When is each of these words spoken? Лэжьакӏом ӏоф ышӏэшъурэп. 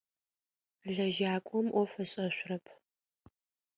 Лэжьакӏом 0.93 1.67
ӏоф 1.73 1.91
ышӏэшъурэп. 2.03 2.65